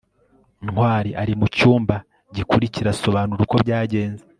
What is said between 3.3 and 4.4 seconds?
uko byagenze